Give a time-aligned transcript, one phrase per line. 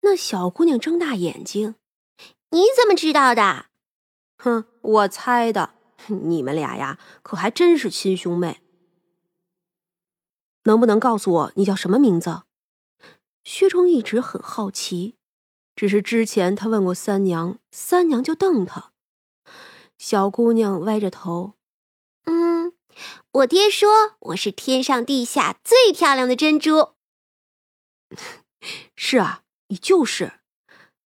[0.00, 1.74] 那小姑娘睁大眼睛
[2.50, 3.66] ：“你怎么知道的
[4.38, 5.74] ？”“哼，我猜的。
[6.06, 8.62] 你们俩呀，可还真是亲兄妹。
[10.64, 12.42] 能不能告诉我你叫什么名字？”
[13.44, 15.16] 薛冲一直很好奇，
[15.74, 18.92] 只是之前他问过三娘，三娘就瞪他。
[19.96, 21.54] 小姑娘歪着头
[22.24, 22.72] ：“嗯，
[23.32, 26.94] 我爹说我是天上地下最漂亮的珍珠。
[28.94, 30.40] 是啊，你就是。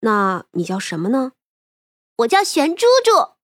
[0.00, 1.32] 那你叫什么呢？
[2.16, 3.36] 我叫玄珠珠。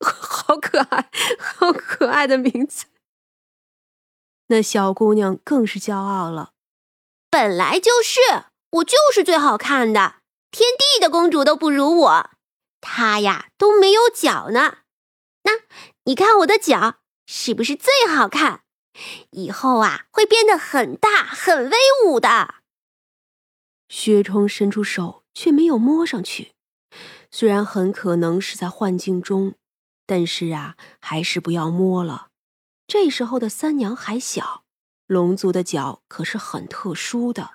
[0.00, 2.86] 好可爱，好可爱的名字。
[4.48, 6.52] 那小姑娘更是骄傲了。
[7.28, 8.20] 本来就是，
[8.70, 10.16] 我就是最好看的。
[10.52, 12.30] 天地的公主都不如我，
[12.80, 14.78] 她呀都没有脚呢。
[15.42, 15.52] 那
[16.04, 18.62] 你看我的脚是不是最好看？
[19.30, 22.56] 以后啊会变得很大很威武的。
[23.88, 26.54] 薛冲伸出手，却没有摸上去。
[27.30, 29.54] 虽然很可能是在幻境中，
[30.06, 32.28] 但是啊，还是不要摸了。
[32.86, 34.64] 这时候的三娘还小，
[35.06, 37.52] 龙族的脚可是很特殊的。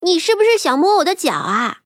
[0.00, 1.82] 你是不是想摸我的脚啊？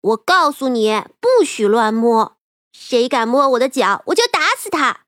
[0.00, 2.36] 我告诉你，不许乱摸！
[2.72, 5.06] 谁敢摸我的脚，我就打死他！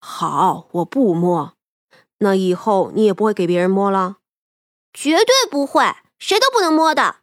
[0.00, 1.56] 好，我不摸。
[2.20, 4.18] 那以后你也不会给别人摸了？
[4.92, 7.16] 绝对不会，谁都不能摸的。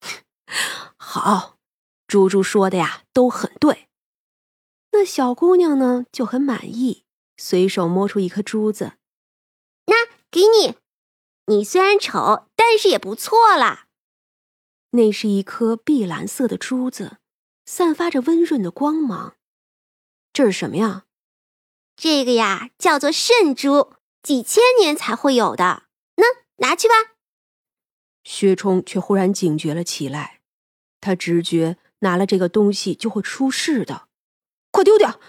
[0.96, 1.58] 好，
[2.06, 3.88] 猪猪说的呀，都很对。
[4.92, 7.04] 那小姑娘呢，就很满意，
[7.36, 8.92] 随手摸出一颗珠子，
[9.86, 9.94] 那
[10.30, 10.76] 给你。
[11.46, 13.86] 你虽然丑，但是也不错啦。
[14.90, 17.18] 那是一颗碧蓝色的珠子，
[17.64, 19.36] 散发着温润的光芒。
[20.32, 21.04] 这是什么呀？
[21.96, 23.95] 这个呀，叫做肾珠，
[24.26, 25.84] 几千年才会有的。
[26.16, 26.24] 那
[26.56, 26.94] 拿去吧。
[28.24, 30.40] 薛冲却忽然警觉了起来，
[31.00, 34.08] 他直觉拿了这个东西就会出事的，
[34.72, 35.20] 快丢掉！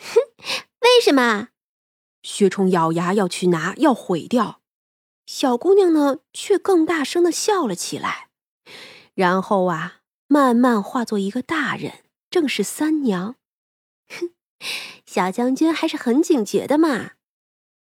[0.00, 0.20] 哼，
[0.80, 1.48] 为什么？
[2.22, 4.62] 薛冲咬牙要去拿，要毁掉。
[5.26, 8.30] 小姑娘呢，却更大声的笑了起来。
[9.12, 13.36] 然后啊，慢慢化作一个大人，正是三娘。
[14.08, 14.30] 哼，
[15.04, 17.17] 小将军还是很警觉的嘛。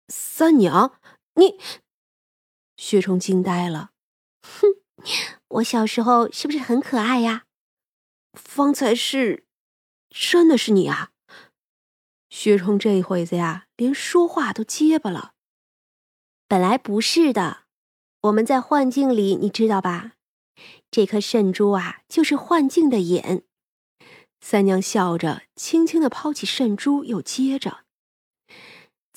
[0.08, 0.98] 三娘，
[1.34, 1.58] 你……
[2.76, 3.92] 薛冲惊呆了。
[4.42, 4.80] 哼，
[5.48, 7.44] 我小时候是不是很可爱呀？
[8.34, 9.46] 方才是，
[10.10, 11.10] 真的是你啊！
[12.30, 15.32] 薛冲这一会子呀，连说话都结巴了。
[16.46, 17.64] 本来不是的，
[18.22, 20.12] 我们在幻境里，你知道吧？
[20.90, 23.44] 这颗肾珠啊，就是幻境的眼。
[24.40, 27.84] 三娘笑着，轻轻的抛起肾珠，又接着：“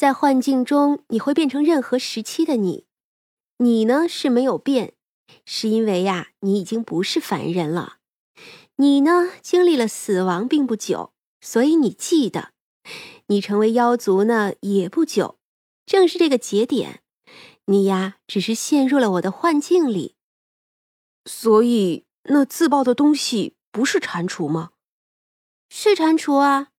[0.01, 2.87] 在幻境中，你会变成任何时期的你。
[3.57, 4.95] 你呢是没有变，
[5.45, 7.97] 是因为呀，你已经不是凡人了。
[8.77, 12.49] 你呢经历了死亡并不久，所以你记得，
[13.27, 15.37] 你成为妖族呢也不久，
[15.85, 17.03] 正是这个节点，
[17.65, 20.15] 你呀只是陷入了我的幻境里。”
[21.29, 24.71] 所以，那自爆的东西不是蟾蜍吗？
[25.69, 26.69] 是蟾蜍啊，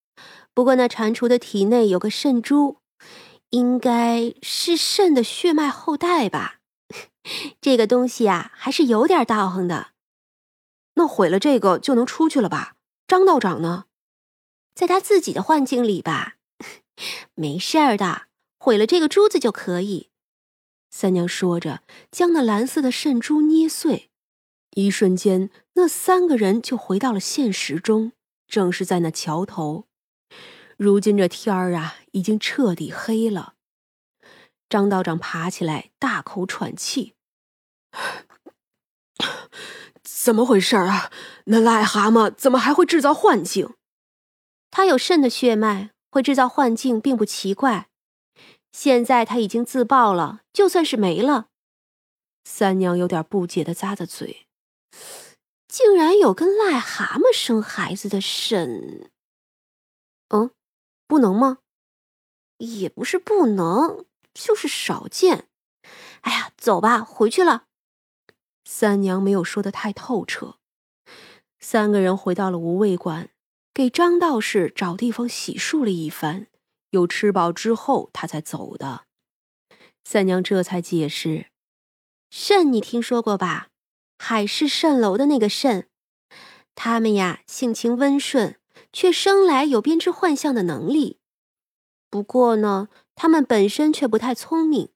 [0.53, 2.79] 不过那蟾蜍的体内有个肾珠，
[3.53, 6.61] 应该是肾的血脉后代吧。
[7.61, 9.89] 这个东西啊，还是有点道行的。
[10.95, 12.77] 那毁了这个就能出去了吧？
[13.07, 13.85] 张道长呢？
[14.75, 16.37] 在他自己的幻境里吧。
[17.35, 20.09] 没事儿的，毁了这个珠子就可以。
[20.91, 24.11] 三娘说着，将那蓝色的肾珠捏碎。
[24.71, 28.13] 一瞬间，那三个人就回到了现实中，
[28.47, 29.85] 正是在那桥头。
[30.83, 33.55] 如今这天儿啊，已经彻底黑了。
[34.69, 37.15] 张道长爬起来，大口喘气
[40.03, 41.13] ：“怎么回事啊？
[41.45, 43.77] 那癞蛤蟆怎么还会制造幻境？
[44.73, 47.89] 他有肾的血脉，会制造幻境，并不奇怪。
[48.73, 51.47] 现在他已经自爆了，就算是没了。”
[52.43, 54.49] 三娘有点不解的咂咂嘴。
[55.69, 59.13] 竟然有跟癞蛤蟆生孩子的肾，
[60.31, 60.51] 嗯，
[61.13, 61.59] 不能吗？
[62.57, 65.47] 也不是不能，就是少见。
[66.23, 67.67] 哎呀，走吧，回去了。
[68.65, 70.57] 三娘没有说的太透彻。
[71.61, 73.29] 三个人回到了无畏馆，
[73.75, 76.47] 给张道士找地方洗漱了一番，
[76.93, 79.05] 又吃饱之后，他才走的。
[80.05, 81.51] 三娘这才解释：
[82.31, 83.69] 肾你听说过吧？
[84.19, 85.91] 海市蜃楼的那个慎，
[86.75, 88.59] 他们呀性情温顺，
[88.93, 91.19] 却生来有编织幻象的能力。
[92.11, 94.91] 不过呢，他们本身却不太聪明，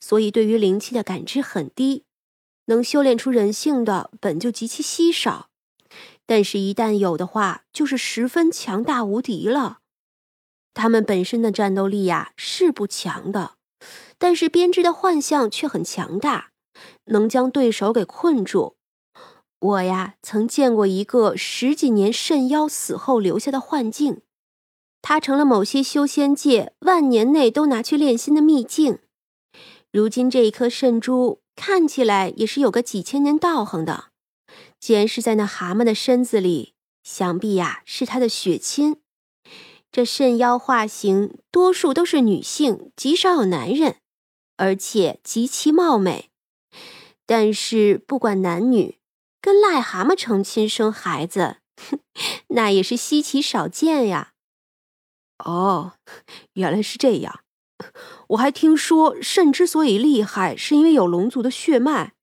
[0.00, 2.04] 所以对于灵气的感知很低，
[2.66, 5.50] 能修炼出人性的本就极其稀少。
[6.26, 9.78] 但是，一旦有的话，就是十分强大无敌了。
[10.74, 13.54] 他们本身的战斗力呀是不强的，
[14.18, 16.50] 但是编织的幻象却很强大，
[17.04, 18.76] 能将对手给困住。
[19.58, 24.20] 我呀，曾见过一个十几年肾妖死后留下的幻境，
[25.00, 28.98] 它成了某些修仙界万年内都拿去炼心的秘境。
[29.90, 34.10] 如今这一颗肾珠看起来也是有个几千年道行的。
[34.78, 39.00] 既然是在那蛤蟆的身子里，想必呀是他的血亲。
[39.90, 43.96] 这肾妖化形多数都是女性，极少有男人，
[44.58, 46.28] 而且极其貌美。
[47.24, 48.98] 但是不管男女，
[49.40, 51.58] 跟癞蛤蟆成亲生孩子，
[52.48, 54.32] 那也是稀奇少见呀。
[55.44, 55.92] 哦，
[56.54, 57.40] 原来是这样。
[58.28, 62.14] 我还听说肾之所以厉害，是因为有龙族的血脉。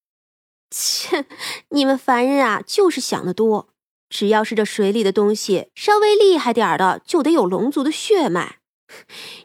[0.71, 1.27] 切，
[1.69, 3.69] 你们凡人啊，就是想得多。
[4.09, 8.59] 只要是这水里的东西稍微厉害点的，就得有龙族的血脉。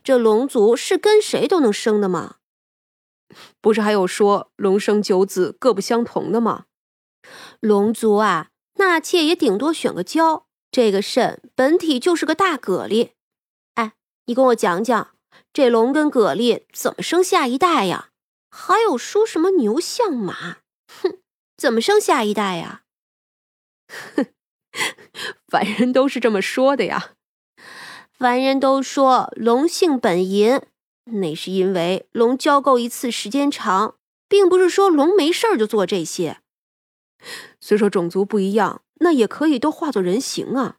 [0.02, 2.36] 这龙族是跟谁都能生的吗？
[3.60, 6.64] 不是还有说龙生九子各不相同的吗？
[7.60, 10.46] 龙族啊，纳妾也顶多选个娇。
[10.70, 13.12] 这个肾本体就是个大蛤蜊。
[13.74, 13.94] 哎，
[14.26, 15.14] 你跟我讲讲，
[15.52, 18.10] 这龙跟蛤蜊怎么生下一代呀？
[18.50, 20.58] 还有说什么牛像马？
[21.02, 21.18] 哼，
[21.56, 22.82] 怎么生下一代呀？
[24.14, 24.26] 哼，
[25.48, 27.12] 凡人都是这么说的呀。
[28.12, 30.60] 凡人都说龙性本淫，
[31.04, 33.96] 那是因为龙交媾一次时间长，
[34.28, 36.40] 并不是说龙没事儿就做这些。
[37.60, 40.76] 虽说种族不一样，那也可以都化作人形啊。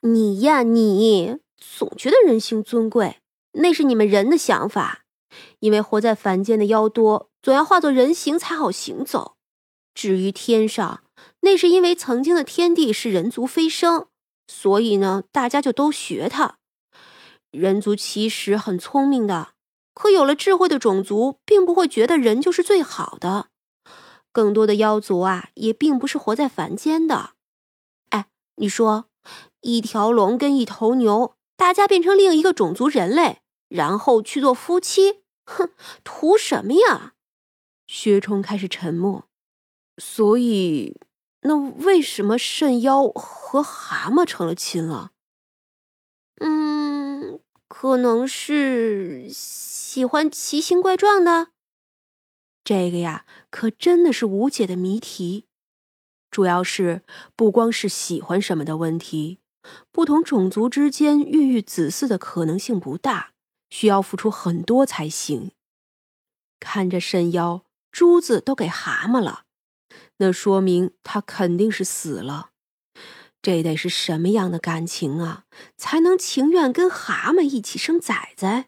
[0.00, 3.20] 你呀，你总觉得人性尊贵，
[3.52, 5.04] 那是你们人的想法，
[5.60, 7.30] 因为活在凡间的妖多。
[7.42, 9.36] 总要化作人形才好行走。
[9.94, 11.04] 至于天上，
[11.40, 14.08] 那是因为曾经的天帝是人族飞升，
[14.48, 16.56] 所以呢，大家就都学他。
[17.52, 19.50] 人族其实很聪明的，
[19.94, 23.48] 可有了智慧的种族，并不会觉得人就是最好的。
[24.36, 27.30] 更多的妖族啊，也并不是活在凡间的。
[28.10, 29.06] 哎，你说，
[29.62, 33.40] 一条龙跟一头牛，大家变成另一个种族人类，
[33.70, 35.70] 然后去做夫妻，哼，
[36.04, 37.14] 图什么呀？
[37.86, 39.24] 薛冲开始沉默，
[39.96, 41.00] 所以
[41.40, 45.12] 那为什么圣妖和蛤蟆成了亲了？
[46.40, 51.52] 嗯，可能是喜欢奇形怪状的。
[52.66, 55.44] 这个呀，可真的是无解的谜题。
[56.32, 57.02] 主要是
[57.36, 59.38] 不光是喜欢什么的问题，
[59.92, 63.34] 不同种族之间孕育子嗣的可能性不大，
[63.70, 65.52] 需要付出很多才行。
[66.58, 67.62] 看着圣妖。
[67.92, 69.44] 珠子都给蛤蟆了，
[70.18, 72.50] 那说明他肯定是死了。
[73.40, 75.44] 这得是什么样的感情啊，
[75.78, 78.66] 才能情愿跟蛤蟆一起生崽崽？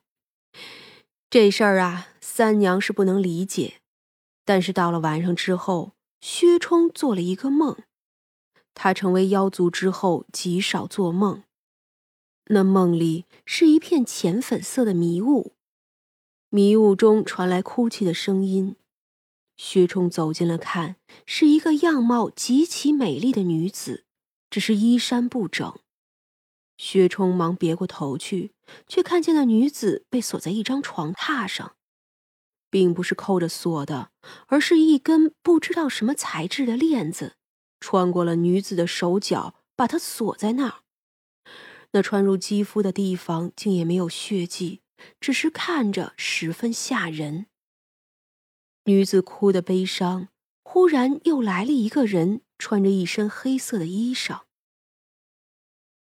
[1.28, 3.82] 这事儿啊，三娘是不能理解。
[4.48, 5.92] 但是到了晚上之后，
[6.22, 7.76] 薛冲做了一个梦。
[8.72, 11.42] 他成为妖族之后，极少做梦。
[12.46, 15.52] 那梦里是一片浅粉色的迷雾，
[16.48, 18.76] 迷雾中传来哭泣的声音。
[19.58, 20.96] 薛冲走近了看，
[21.26, 24.06] 是一个样貌极其美丽的女子，
[24.48, 25.78] 只是衣衫不整。
[26.78, 28.52] 薛冲忙别过头去，
[28.86, 31.74] 却看见那女子被锁在一张床榻上，
[32.70, 34.10] 并不是扣着锁的，
[34.46, 37.36] 而是一根不知道什么材质的链子，
[37.80, 40.82] 穿过了女子的手脚，把她锁在那儿。
[41.92, 44.82] 那穿入肌肤的地方竟也没有血迹，
[45.20, 47.46] 只是看着十分吓人。
[48.84, 50.28] 女子哭得悲伤，
[50.62, 54.42] 忽然又来了一个人，穿着一身黑色的衣裳。